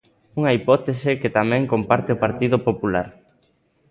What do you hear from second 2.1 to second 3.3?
o Partido Popular.